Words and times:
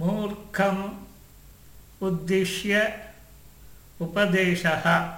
மூர்க்கம் 0.00 0.96
உத்திஷ்ய 2.00 2.92
உபதேசः 4.00 5.08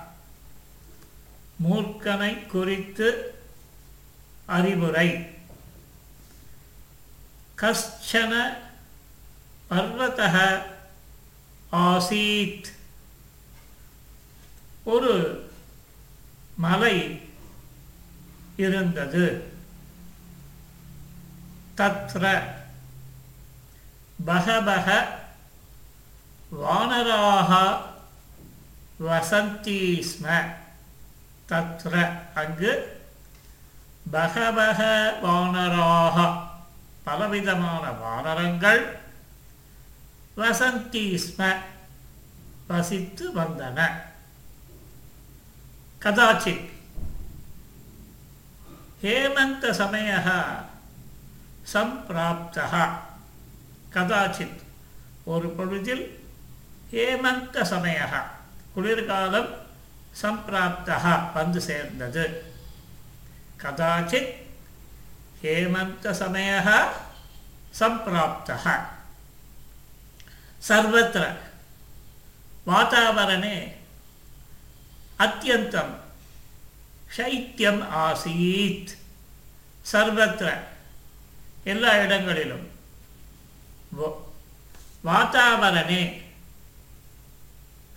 மூர்க்கனை 1.70 2.46
குறித்து 2.46 3.34
அறிவுரை। 4.46 5.38
கஷ்டன 7.58 8.56
பர்வத 9.70 10.60
ஆசீத்। 11.72 12.64
ஒரு 14.84 15.14
மலை 16.56 17.20
இருந்தது। 18.56 19.52
தத்ர 21.76 22.58
பகபக 24.26 25.06
வானராக 26.62 27.80
வசந்தி 29.06 30.04
ஸ்ம. 30.04 30.54
தத்ர. 31.48 32.10
அங்கு 32.34 33.00
பகபக 34.12 35.12
வானராக 35.22 36.46
பலவிதமான 37.04 37.90
வானரங்கள் 37.90 39.00
வசந்தி 40.36 41.18
ஸ்ம. 41.18 41.56
வசித்து 42.66 43.30
வந்தன. 43.34 43.90
கதாச்சித். 46.00 46.70
ஹேமந்த 49.02 49.70
சமய 49.70 50.22
சம்பிராப்தா 51.72 53.08
கதாச்சித் 53.93 54.61
ஒரு 55.25 55.47
பொழுதில் 55.57 56.05
ஹேமந்த 56.91 57.63
சமயः 57.71 58.13
குளிர்காலம் 58.73 59.51
சம்பிராப்தா 60.21 61.13
வந்து 61.35 61.61
சேர்ந்தது 61.69 62.25
கதாச்சித் 63.63 64.33
ஹேமந்த 65.43 66.13
சமயः 66.21 66.69
சம்பிராப்தः 67.79 68.65
सर्वत्र 70.61 71.23
वातावरणे 72.67 73.57
अत्यन्तं 75.19 75.89
சைத்தியம் 77.15 77.81
ஆசீத் 77.99 78.93
சர்வத்திர 79.85 80.47
எல்லா 81.65 81.91
இடங்களிலும் 82.05 82.65
வாத்தாவரணே 85.03 86.03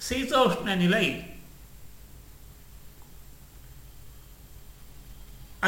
சீதோஷ்ண 0.07 0.75
நிலை 0.75 1.07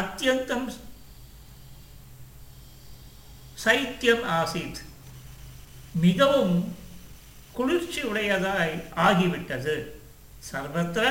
அத்தியந்தம் 0.00 0.68
சைத்தியம் 3.64 4.26
ஆசீத் 4.34 4.80
மிகவும் 6.04 6.54
குளிர்ச்சி 7.52 8.02
உடையதாய் 8.02 8.76
ஆகிவிட்டது 9.06 9.74
சர்வத்திர 10.50 11.06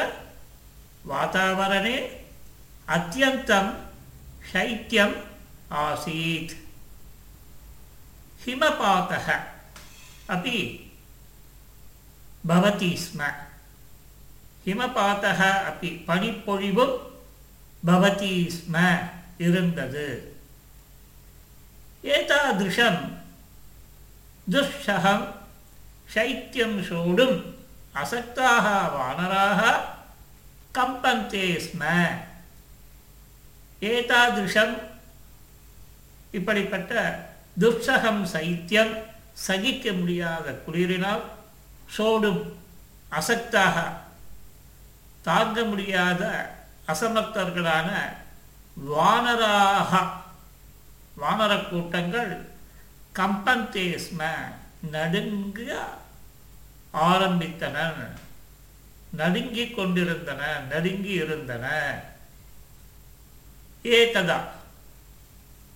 வாத்தாவரணே 1.10 1.98
अत्यन्तं 2.88 3.66
शैत्यम् 4.44 5.14
आसीत् 5.80 6.54
हिमपातः 8.44 9.28
अपि 10.36 10.58
भवति 12.46 12.96
स्म 12.98 13.22
हिमपातः 14.66 15.42
अपि 15.50 15.90
पनिपोळिवुं 16.08 16.90
भवति 17.84 18.34
स्म 18.52 18.76
இருந்தது 19.42 20.08
एतादृशं 22.04 22.96
दुःसहं 24.48 25.22
शैत्यं 26.14 26.72
सोढुम् 26.84 27.38
असक्ताः 28.02 28.68
वानराः 28.96 29.62
कम्पन्ते 30.76 31.46
स्म 31.60 31.84
ஏதாதிருஷம் 33.82 34.74
இப்படிப்பட்ட 36.34 36.94
துர்ச்சகம் 37.61 38.23
சைத்தியம் 38.33 38.95
சகிக்க 39.33 39.93
முடியாத 39.93 40.47
குளிரினால் 40.67 41.25
சோடும் 41.97 42.43
அசக்தாக 43.11 43.77
தாங்க 45.23 45.65
முடியாத 45.65 46.23
அசமர்த்தர்களான 46.87 47.91
வானராக 48.91 49.93
வானர 51.21 51.53
கூட்டங்கள் 51.69 52.33
கம்பந்தேஸ்ம 53.15 54.23
நடுங்க 54.91 55.61
ஆரம்பித்தன 56.95 57.77
நடுங்கிக் 59.11 59.77
கொண்டிருந்தன 59.77 60.43
நடுங்கி 60.69 61.13
இருந்தன. 61.13 61.67
ஏகதா 63.85 64.39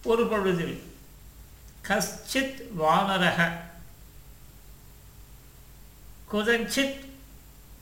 ஒரு 0.04 0.26
பொழுதில் 0.26 0.76
கஷ்டித் 1.88 2.60
வானரக 2.76 3.40
குதஞ்சித் 6.30 6.98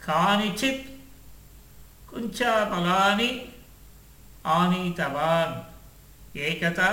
காணிச்சித் 0.06 0.84
குஞ்சாபலானி 2.10 3.30
ஆனீதவான் 4.50 5.54
ஏகதா 6.46 6.90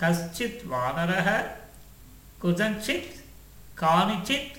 கஷ்டித் 0.00 0.62
வானரக 0.72 1.28
குதஞ்சித் 2.42 3.12
காணிச்சித் 3.82 4.58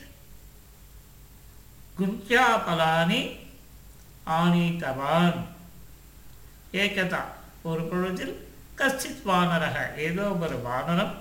குஞ்சாபலானி 2.00 3.22
ஆனீதவான் 4.38 5.40
ஏகதா 6.82 7.22
ஒரு 7.64 7.84
பொழுதில் 7.90 8.36
கஷ்டித் 8.76 9.24
வானரக 9.26 9.78
ஏதோ 10.08 10.26
ஒரு 10.46 10.58
வானரம் 10.66 11.16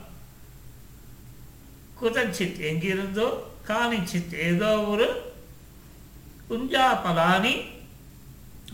குதஞ்சித் 2.02 2.60
எங்கிருந்தோ 2.60 3.52
காணிச்சித் 3.66 4.34
ஏதோ 4.34 4.80
ஒரு 4.80 5.34
குஞ்சாபலானி 6.50 7.64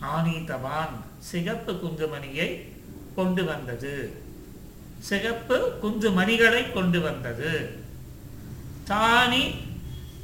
ஆனீதவான் 0.03 1.00
சிகப்பு 1.19 1.72
குந்துமணியை 1.72 2.69
கொண்டு 3.15 3.44
வந்தது. 3.44 4.22
சிகப்பு 4.99 5.78
குந்துமணிகளை 5.82 6.72
கொண்டு 6.72 7.00
வந்தது. 7.00 7.82
தானி 8.88 9.55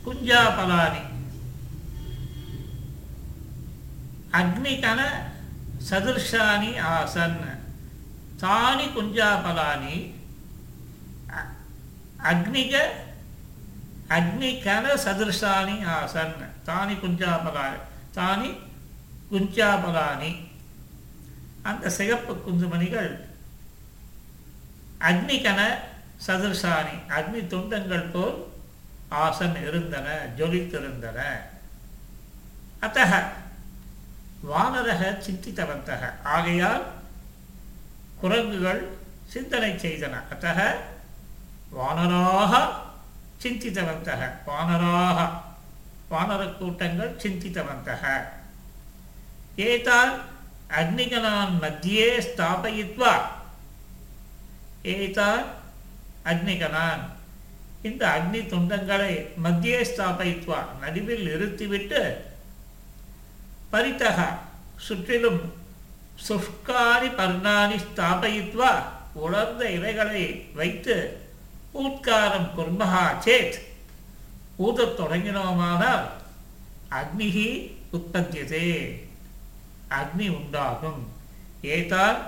குஞ்சாபலானி. 0.06 1.02
அக்னிகன 4.32 5.02
சதுர்ஷானி 5.90 6.80
ஆசன். 6.96 7.58
தானி 8.40 8.86
குஞ்சாபலானி 8.86 10.16
அக்னிக 12.22 12.74
அக்னிகன 14.08 14.86
சதிருஷானி 15.04 15.76
ஆசன். 15.98 16.34
தானி 16.66 16.94
குஞ்சாபகாரி 17.02 17.78
தானி 18.14 18.50
குஞ்சாபகானி. 19.32 20.30
அந்த 21.62 21.90
சிகப்பு 21.90 22.34
குந்துமணிகள் 22.34 23.28
அக்னிகன 25.00 25.60
சதுர்ஷானி 26.26 26.96
அக்னி 27.08 27.46
துண்டங்கள் 27.46 28.10
போல் 28.12 28.52
ஆசன் 29.10 29.68
இருந்தன 29.68 30.08
ஜொலித்திருந்தன. 30.38 31.18
அத்தக 32.80 33.22
வானரக 34.42 35.18
சிந்தித்தவந்தக 35.26 36.12
ஆகையால் 36.22 36.84
குரங்குகள் 38.20 38.88
சிந்தனை 39.26 39.72
செய்தன. 39.74 40.14
அத்தக 40.30 40.76
வானராக 41.76 42.68
சிந்தித்தவந்தக. 43.42 44.30
வானராக. 44.46 45.30
வானர 46.10 46.56
கூட்டங்கள் 46.56 47.16
சிந்தித்தவந்தக. 47.16 48.24
ஏதான் 49.56 50.20
அக்னிகனான் 50.70 51.58
மத்தியே 51.60 52.08
ஸ்தாபயித்வா. 52.18 53.12
ஏதான் 54.82 55.44
அக்னிகனான் 56.24 57.00
இந்த 57.82 58.06
அக்னி 58.08 58.36
துண்டங்களை 58.36 59.28
மத்தியே 59.44 59.82
ஸ்தாபயித்வா. 59.82 60.78
நடுவில் 60.80 61.22
நிறுத்திவிட்டு 61.22 62.24
பரித்தக. 63.72 64.26
சுற்றிலும் 64.76 65.52
சுஷ்காரி 66.28 67.08
பர்ணானி 67.16 67.80
ஸ்தாபயித்வா. 67.94 68.82
உலர்ந்த 69.12 69.70
இலைகளை 69.70 70.50
வைத்து 70.54 71.27
ஊத்காரம் 71.75 72.49
குர்மஹா 72.55 73.05
சேத் 73.25 73.57
ஊதத் 74.65 74.97
தொடங்கினோமானால் 74.99 76.05
அக்னிகி 76.99 77.47
உற்பத்தியதே 77.97 78.69
அக்னி 79.99 80.27
உண்டாகும் 80.35 81.01
ஏதான் 81.75 82.19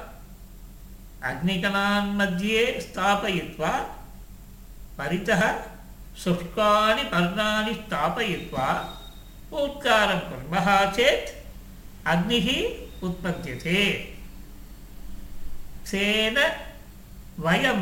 அக்னிகணான் 1.30 2.10
மத்தியே 2.18 2.66
ஸ்தாபயித்வா 2.82 3.76
परितः 4.98 5.42
शुष्कानि 6.16 7.04
पर्णानि 7.06 7.74
स्थापयित्वा 7.76 8.68
उत्कारं 9.54 10.20
कुर्मः 10.28 10.68
चेत् 10.92 11.32
अग्निः 12.08 12.48
उत्पद्यते 13.06 13.82
तेन 15.86 16.38
वयं 17.40 17.82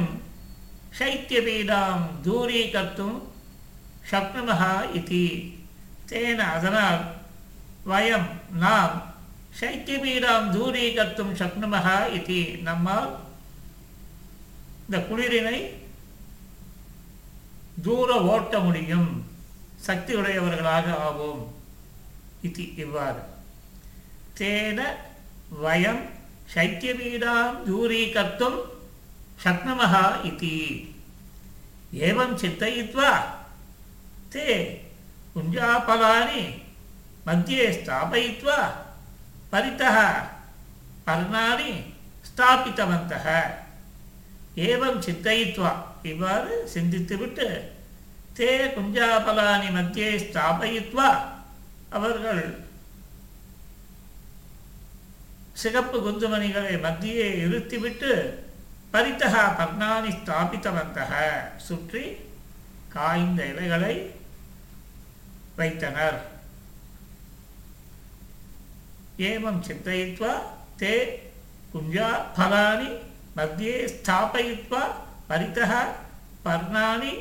शैत्यपीडां 0.98 1.94
दूरीकर्तुं 2.24 3.12
शक्नुमः 4.12 4.62
इति 5.00 5.26
तेन 6.10 6.40
अधुना 6.46 6.86
वयं 7.88 8.24
नां 8.60 8.84
शैत्यपीडां 9.60 10.40
दूरीकर्तुं 10.54 11.30
शक्नुमः 11.36 11.88
इति 12.20 12.42
நம்மால் 12.68 13.12
இந்த 14.86 14.98
குளிரினை 15.08 15.58
தூர 17.86 18.10
ஓட்ட 18.32 18.54
முடியும் 18.60 19.08
சக்தி 19.86 20.14
உடையவர்களாக 20.20 20.88
ஆவோம் 21.06 21.44
இது 22.48 22.64
இவ்வாறு 22.84 23.22
தேன 24.40 24.80
வயம் 25.64 26.04
சைத்தியபீடாம் 26.54 27.58
தூரீகர்த்தும் 27.68 28.60
शक्नुमः 29.40 29.96
इति 30.28 30.56
एवं 32.02 32.36
चिन्तयित्वा 32.38 33.10
ते 34.34 34.48
कुञ्जाफलानि 35.34 36.44
मध्ये 37.28 37.72
स्थापयित्वा 37.74 38.58
परितः 39.52 39.98
पर्णानि 41.08 41.74
स्थापितवन्तः 42.26 43.28
ஏவம் 44.64 45.00
சித்தயித்வா 45.06 45.70
இவ்வாறு 46.10 46.56
சிந்தித்துவிட்டு 46.74 47.48
தே 48.38 48.50
குஞ்சாபலானி 48.76 49.70
மத்தியே 49.78 50.10
ஸ்தாபயித்வா 50.24 51.08
அவர்கள் 51.98 52.44
சிகப்பு 55.62 55.98
குந்துமணிகளை 56.06 56.76
மத்தியே 56.86 57.28
இருத்திவிட்டு 57.44 58.12
பரித்தக 58.93 59.35
பத்னானி 59.59 60.11
ஸ்தாபித்தவந்தக. 60.19 61.13
சுற்றி 61.57 62.05
காய்ந்த 62.95 63.41
இலைகளை 63.47 63.95
வைத்தனர். 65.57 66.21
ஏவம் 69.29 69.61
சித்தயித்வா 69.67 70.33
தே 70.81 70.95
குஞ்சா 71.73 72.09
பலானி 72.37 72.89
மத்தியே 73.37 73.77
ஸ்தாபயித்வா 73.95 74.83
பரித்தக 75.29 75.73
பர்ணானி 76.45 77.13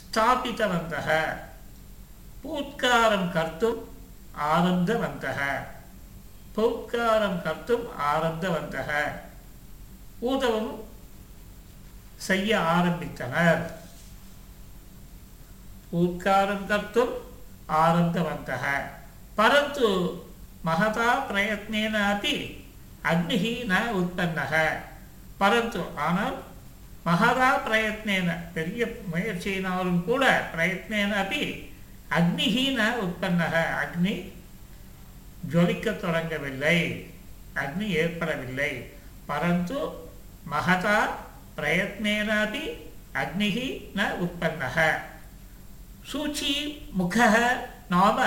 ஸ்தாபித்தவந்தக. 0.00 1.08
பூத்காரம் 2.42 3.28
கர்த்தும் 3.36 3.80
ஆரப்தவந்தக. 4.52 5.40
பூத்காரம் 6.56 7.38
கர்த்தும் 7.46 7.86
ஆரப்தவந்தக. 8.10 8.90
ஊதவும் 10.30 10.72
செய்ய 12.26 12.50
ஆரம்பித்தனர். 12.76 13.62
ஊர்க்காரம் 16.00 16.64
கர்த்தும் 16.70 17.14
ஆரம்பவந்தக. 17.84 18.64
பரந்து 19.38 19.88
மகதா 20.66 21.10
பிரயத்னேன 21.28 21.94
அப்படி 22.12 22.34
அக்னிஹி 23.10 23.52
ந 23.70 23.74
உற்பத்தக 23.98 24.54
பரந்து 25.40 25.82
ஆனால் 26.06 26.36
மகதா 27.06 27.50
பிரயத்னேன 27.66 28.28
பெரிய 28.56 28.80
முயற்சியினாலும் 29.12 30.00
கூட 30.04 30.24
பிரயத்னேன 30.54 31.12
அப்படி 31.22 31.42
அக்னிஹி 32.18 32.64
ந 32.78 32.88
உற்பத்தக 33.04 33.54
அக்னி 33.82 34.14
ஜொலிக்க 35.52 35.86
தொடங்கவில்லை. 36.04 36.78
அக்னி 37.62 37.86
ஏற்படவில்லை. 38.00 38.72
பரந்து 39.28 39.80
மகதா 40.52 40.98
பிரயத்னேனாபி 41.58 42.64
அப்படி 42.64 43.20
அக்னிஹி 43.22 43.68
ந 43.94 44.02
உற்பன்னக 44.24 44.78
சூச்சி 46.10 46.52
முகः 46.98 47.34
நாம 47.88 48.18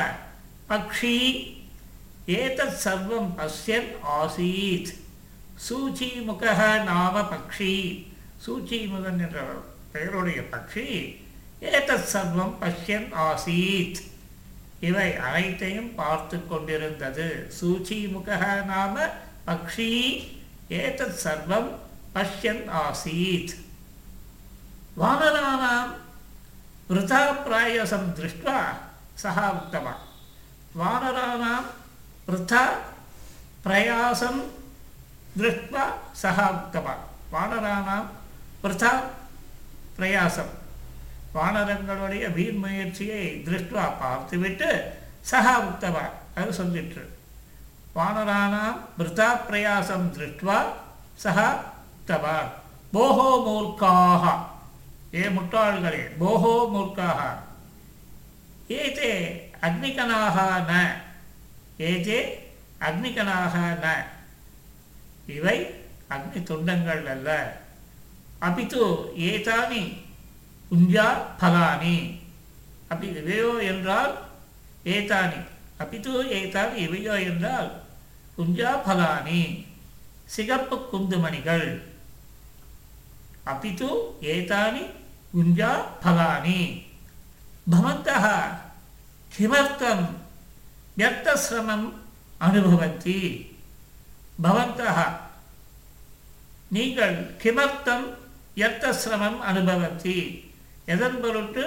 பக்ஷி 0.69 1.18
ஏதத் 2.39 2.78
சர்வம் 2.83 3.31
பசியன் 3.38 3.89
ஆசீத் 4.18 4.92
சூச்சி 5.66 6.07
சூச்சிமுகः 6.07 6.60
நாம 6.83 7.22
பக்ஷி 7.31 7.74
சூச்சி 8.45 8.78
முதன் 8.88 9.19
என்ற 9.19 9.39
பெயருடைய 9.94 10.42
பக்ஷி 10.54 10.88
ஏதத் 11.72 12.07
சர்வம் 12.13 12.56
பஷ்யன் 12.62 13.10
ஆசீத் 13.25 14.00
இவை 14.80 15.10
அனைத்தையும் 15.28 15.95
பார்த்து 15.95 16.38
கொண்டிருந்தது. 16.48 17.28
சூச்சி 17.60 17.98
சூச்சிமுகः 17.98 18.44
நாம 18.63 18.95
பக்ஷி 19.45 19.89
ஏதத் 20.69 21.19
சர்வம் 21.24 21.69
பஷ்யன் 22.14 22.64
ஆசீத் 22.81 23.55
வானராணாம் 25.00 25.93
वृथाप्रायसं 26.91 28.03
दृष्ट्वा 28.14 28.58
सः 29.17 29.38
उक्तवान् 29.50 30.03
वानराणां 30.76 31.56
वृथा 32.29 32.62
प्रयासं 33.64 34.37
दृष्ट्वा 35.37 35.85
सः 36.14 36.38
उक्तवान् 36.50 37.05
வானராணாம் 37.32 38.08
பிரதா 38.61 38.91
பிரயாசம் 39.97 40.53
வானரங்களுடைய 41.35 42.25
வீண் 42.37 42.61
முயற்சியை 42.64 43.23
திருஷ்டுவா 43.47 43.87
பார்த்துவிட்டு 44.03 44.69
சகா 45.31 45.55
உக்தவான் 45.64 46.14
அது 46.38 46.53
சொல்லிற்று 46.61 47.05
வானராணாம் 47.97 48.79
விருதா 48.99 49.29
பிரயாசம் 49.49 50.06
திருஷ்டுவா 50.14 50.58
சகா 51.19 51.49
உக்தவான் 52.12 52.50
போகோ 52.94 53.30
மூர்க்காக. 53.48 54.24
ஏ 55.13 55.24
முட்டாள்களே 55.36 56.02
போகோ 56.19 56.54
மூர்க்காக. 56.74 57.19
ஏதே 58.68 59.12
அக்னிகனாக 59.62 60.38
ந. 60.69 60.74
ஏதே 61.78 62.19
அக்னிகனாக 62.80 63.56
ந. 63.83 63.88
இவை 65.28 65.57
அக்னி 66.09 66.44
துண்டங்கள் 66.44 67.06
அல்ல. 67.06 67.30
அப்பித்து 68.42 68.81
ஏதானி 69.30 69.81
குஞ்சா 70.71 71.07
பலானி 71.40 71.97
அப்படி 72.90 73.12
இவையோ 73.12 73.52
என்றால் 73.64 74.14
ஏதானி. 74.85 75.40
அப்பித்து 75.78 76.12
ஏதானி 76.40 76.76
இவையோ 76.88 77.16
என்றால் 77.24 77.69
குஞ்சா 78.38 78.71
பலானி 78.88 79.42
சிகப்பு 80.26 80.76
குந்துமணிகள். 80.92 81.91
అపితు 83.44 83.90
ఏతాని 84.21 84.83
గుంజా 85.36 85.71
ఫలాని 86.04 86.62
భవంతః 87.74 88.26
కిమర్థం 89.36 90.00
వ్యర్థశ్రమం 90.98 91.81
అనుభవంతి 92.40 93.19
భవంతః 94.45 94.98
நீங்கள் 96.69 97.16
கிமர்த்தம் 97.44 98.06
எர்த்த 98.56 98.92
சிரமம் 98.94 99.40
அனுபவத்தி 99.42 100.18
எதன் 100.86 101.19
பொருட்டு? 101.21 101.66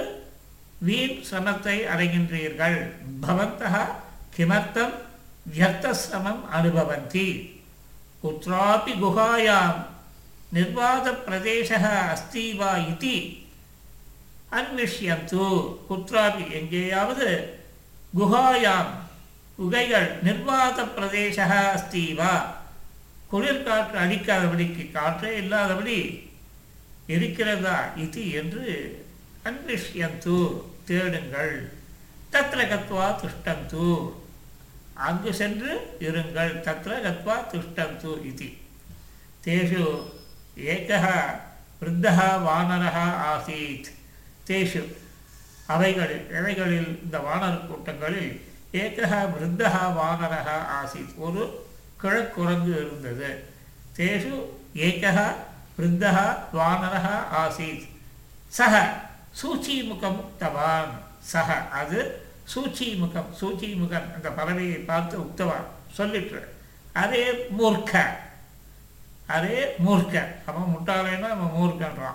வீண் 0.87 1.19
சிரமத்தை 1.29 1.77
அடைகின்றீர்கள். 1.93 2.79
பவந்தக 3.23 3.75
கிமர்த்தம் 4.37 4.95
வியர்த்த 5.47 5.95
சிரமம் 5.95 6.43
அனுபவந்தி 6.59 7.29
குற்றாபி 8.23 8.93
குகாயாம் 9.03 9.81
निर्वातप्रदेशः 10.54 11.86
अस्ति 12.08 12.46
वा 12.54 12.72
इति 12.88 13.16
அன்விஷ்யந்து 14.52 15.48
குற்றாபி 15.88 16.46
எங்கேயாவது 16.60 17.28
குஹாயாம் 18.14 18.94
குகைகள் 19.60 20.08
நிர்வாத 20.26 20.86
பிரதேச 20.96 21.38
அஸ்தி 21.58 22.06
வா 22.20 22.34
குளிர்காற்று 23.32 23.98
அடிக்காதபடிக்கு 24.04 24.84
காற்றே 24.92 25.32
இல்லாதபடி 25.42 25.98
இருக்கிறதா 27.10 27.78
இது 28.04 28.24
என்று 28.40 28.66
அன்விஷ்யந்து 29.50 30.38
தேடுங்கள் 30.88 31.56
தத்ர 32.34 32.62
கத்வா 32.72 33.08
துஷ்டந்து 33.22 33.86
அங்கு 35.08 35.32
சென்று 35.34 35.74
இருங்கள் 36.08 36.54
தத்ர 36.66 36.94
கத்வா 37.06 37.36
துஷ்டந்து 37.54 38.12
இது 38.32 38.50
தேஷு 39.44 39.86
ஏகः 40.57 41.35
விருத்தः 41.81 42.39
வானரः 42.43 43.13
ஆசீத். 43.33 43.85
தேஷு. 44.47 44.95
அவைகளில் 45.67 46.31
இவைகளில் 46.31 47.01
இந்த 47.05 47.19
வானர் 47.19 47.67
கூட்டங்களில் 47.67 48.45
ஏகஹ 48.73 49.33
விருத்தக 49.33 49.95
வானரக 49.95 50.51
ஆசித். 50.83 51.17
ஒரு 51.17 51.67
கிழக்குரங்கு 52.03 52.71
இருந்தது. 52.71 53.45
தேஷு 53.97 54.43
ஏகஹ 54.75 55.33
விருத்தக 55.79 56.37
வானரக 56.53 57.23
ஆசித். 57.41 57.89
சக 58.49 58.95
சூச்சிமுகம் 59.43 60.25
உக்தவான். 60.25 60.89
சக 61.21 61.55
அது 61.55 62.27
சூச்சிமுகம் 62.55 63.27
சூச்சிமுகன் 63.41 64.15
அந்த 64.15 64.29
பறவையை 64.29 64.85
பார்த்து 64.85 65.19
உக்தவான். 65.19 65.65
சொல்லிட்டு 65.93 66.55
அதே 66.93 67.47
மூர்க்க. 67.59 68.23
அதே 69.27 69.75
மூர்க்க. 69.87 70.29
அவன் 70.47 70.75
முட்டாளேன்னா 70.75 71.29
அவன் 71.29 71.63
மூர்க்கன்றான். 71.63 72.15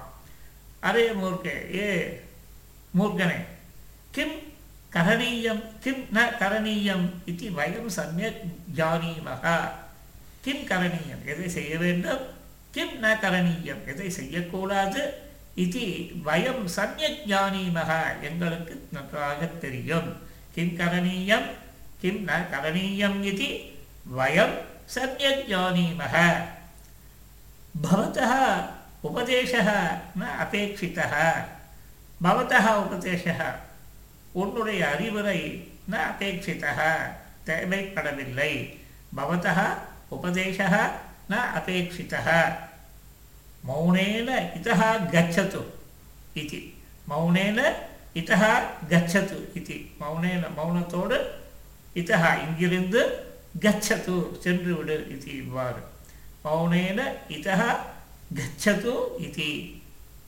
அதே 0.80 1.10
மூர்க்கே. 1.10 1.76
ஏ 1.78 2.22
மூர்க்கனே. 3.00 3.46
கிம் 4.12 4.36
கரணீயம் 4.94 5.64
கிம் 5.80 6.06
ந 6.14 6.20
கரணீயம் 6.40 7.10
இது 7.26 7.50
வயம் 7.50 7.86
சமயக் 7.86 8.42
ஜானீமக. 8.76 9.70
கிம் 10.42 10.68
கரணீயம் 10.68 11.26
எதை 11.26 11.50
செய்ய 11.50 11.78
வேண்டும்? 11.78 12.20
கிம் 12.72 13.04
ந 13.04 13.06
கரணீயம் 13.06 13.88
எதை 13.88 14.10
செய்யக்கூடாது? 14.10 15.14
இது 15.56 15.80
வயம் 16.26 16.66
சமயக் 16.66 17.22
ஜானீமக 17.28 18.22
எங்களுக்கு 18.22 18.88
நன்றாக 18.92 19.46
தெரியும். 19.46 20.18
கிம் 20.54 20.78
கரணீயம் 20.78 21.46
கிம் 22.00 22.28
ந 22.28 22.32
கரணீயம் 22.32 23.24
இது 23.24 23.60
வயம் 24.18 24.58
சமயக் 24.86 25.46
ஜானீமக. 25.50 26.44
भवतः 27.85 28.33
उपदेशः 29.05 29.69
न 30.19 30.23
अपेक्षितः 30.45 31.15
भवतः 32.21 32.67
उपदेशः 32.85 33.41
உன்னுடைய 34.43 34.81
அறிவுரை 34.93 35.41
ந 35.91 35.95
அபேட்சிதः 36.11 36.79
தேவைப்படவில்லை 37.49 38.53
பவதः 39.17 39.59
உபதேசः 40.17 40.75
ந 41.31 41.35
அபேட்சிதः 41.59 42.29
மௌனேன 43.69 44.29
இதः 44.59 44.81
கச்சது 45.13 45.61
இதி 46.41 46.61
மௌனேன 47.11 47.59
இதः 48.21 48.43
கச்சது 48.91 49.39
இதி 49.61 49.79
மௌனேன 50.03 50.43
மௌனத்தோடு 50.59 51.19
இதः 51.97 52.25
இங்கிருந்து 52.45 53.03
கச்சது 53.65 54.17
சென்று 54.45 54.73
விடு 54.79 54.97
இது 55.15 55.29
இவ்வாறு 55.43 55.83
மௌனேன 56.44 57.00
இத 57.28 57.48
கச்சது 58.36 58.94
இது 59.20 59.50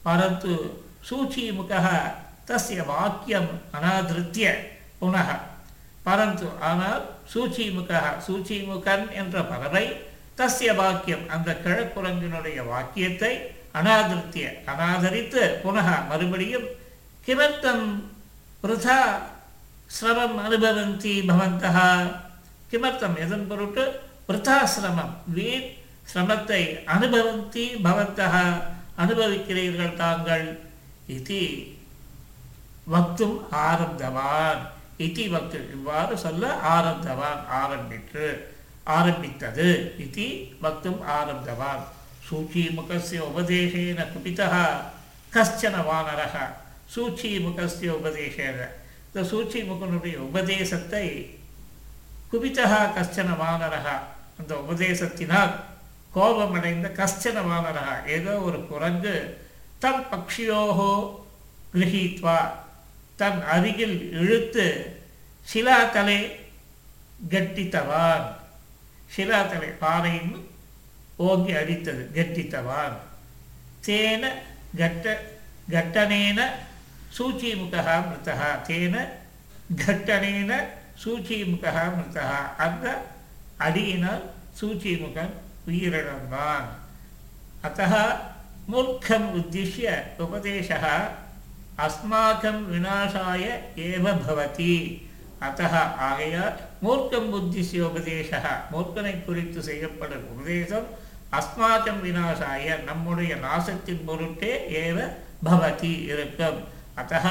பரந்து 0.04 0.54
சூச்சீமுக 1.08 1.74
தஸ்ய 2.48 2.84
வாக்கியம் 2.86 3.50
அனாதிருத்திய 3.72 4.48
புனக 5.00 5.30
பரந்து 6.04 6.48
ஆனால் 6.62 7.04
சூச்சிமுக 7.34 7.92
சூச்சிமுகன் 8.26 9.06
என்ற 9.14 9.44
பறவை 9.44 9.86
தஸ்ய 10.36 10.72
வாக்கியம் 10.74 11.26
அந்த 11.30 11.50
கிழக்குரங்கினுடைய 11.64 12.60
வாக்கியத்தை 12.66 13.34
அனாதிருத்திய 13.74 14.46
அனாதரித்து 14.66 15.44
புனக 15.64 15.90
மறுபடியும் 16.10 16.68
கிமர்த்தம் 17.26 17.86
விரதா 18.64 19.02
சிரமம் 19.90 20.38
அனுபவந்தி 20.40 21.14
பவந்தகா 21.28 21.90
கிமர்த்தம் 22.72 23.16
எதன் 23.18 23.48
பொருட்டு 23.48 23.84
விரதா 24.28 24.58
வீண் 25.34 25.70
சிரமத்தை 26.12 26.62
அனுபவந்தி 26.96 27.66
பவத்தக 27.86 28.36
அனுபவிக்கிறீர்கள் 29.04 30.00
தாங்கள் 30.02 30.48
இது 31.18 31.42
வக்தும் 32.94 33.38
ஆரம்பவான் 33.68 34.62
இதி 35.06 35.26
வக்து 35.34 35.60
இவ்வாறு 35.76 36.14
சொல்ல 36.24 36.44
ஆரம்பவான் 36.74 37.42
ஆரம்பிற்று 37.62 38.28
ஆரம்பித்தது. 38.98 39.68
இது 40.06 40.26
வக்தும் 40.64 41.02
ஆரம்பவான் 41.18 41.84
சூச்சீமுகஸ்ய 42.28 43.20
உபதேசேன 43.30 44.00
குபிதः 44.14 44.54
கஷ்டன 45.34 45.76
வானரः 45.90 46.36
சூச்சீமுகஸ்ய 46.94 47.90
உபதேசேன. 48.00 48.58
இந்த 49.08 49.20
சூச்சிமுகனுடைய 49.32 50.16
உபதேசத்தை 50.30 51.06
குபிதா 52.32 52.80
கஷ்டன 52.98 53.30
வானரக 53.42 53.88
அந்த 54.40 54.54
உபதேசத்தினால் 54.64 55.54
கோபமடைந்த 56.16 56.88
கஷ்டன 57.00 57.42
வானரா 57.50 57.86
ஏதோ 58.06 58.34
ஒரு 58.48 58.60
குரங்கு 58.72 59.16
தம் 59.84 60.04
பக்ஷியோகோ 60.12 60.94
கிரகித்வா 61.74 62.38
தன் 63.16 63.40
அருகில் 63.54 63.98
இழுத்து 64.12 64.66
சிலாத்தலை 65.54 66.20
கட்டித்தவான். 67.30 68.26
சிலாத்தலை 69.16 69.70
பாறையும் 69.84 70.36
ஓங்கி 71.28 71.54
அடித்தது 71.62 72.04
கட்டித்தவான். 72.18 72.96
தேன 73.88 74.24
கட்ட 74.80 75.06
கட்டனேன 75.74 76.40
சூச்சிமுகா 77.16 77.96
மிருத்தகா 78.08 78.50
தேன 78.68 78.96
கட்டனேன 79.86 80.52
சூச்சிமுகா 81.04 81.84
மிருத்தகா 81.96 82.40
அந்த 82.66 82.86
அடியினால் 83.66 84.24
சூச்சிமுகன் 84.60 85.34
உயிரிழந்தான் 85.67 86.67
अतः 87.63 87.95
मूर्खम् 88.67 89.33
उद्दिश्य 89.35 89.87
उपदेशः 90.21 90.85
अस्माकं 91.81 92.57
विनाशाय 92.67 93.45
एव 93.87 94.05
भवति 94.21 94.75
அத்தக 95.41 95.75
ஆகையால் 96.03 96.55
மூர்க்கம் 96.85 97.27
புத்திசிய 97.33 97.81
உபதேச 97.89 98.31
மூர்க்கனை 98.71 99.13
குறித்து 99.19 99.61
செய்யப்படும் 99.67 100.25
உபதேசம் 100.33 100.87
அஸ்மாக்கம் 101.39 102.01
விநாசாய 102.01 102.77
நம்முடைய 102.87 103.33
நாசத்தின் 103.43 104.01
பொருட்டே 104.07 104.53
ஏவ 104.81 104.99
பவதி 105.47 105.93
இருக்கும் 106.07 106.59
அத்தக 106.97 107.27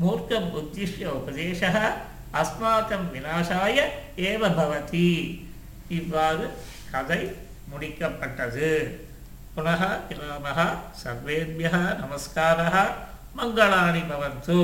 மூர்க்கம் 0.00 0.48
உத்திஷ்ய 0.54 1.06
உபதேச 1.12 1.62
அஸ்மாக்கம் 2.34 3.06
விநாசாய 3.12 3.76
ஏவ 4.24 4.42
பவதி 4.56 5.08
இவ்வாறு 5.90 6.48
கதை 6.93 7.21
முடிக்கப்பட்டது. 7.71 8.69
புனக 9.55 9.81
கிராம 10.09 10.47
சர்வேபியா 11.03 11.77
நமஸ்காரா 12.01 12.83
மங்களாணி 13.37 14.01
பவந்து. 14.11 14.59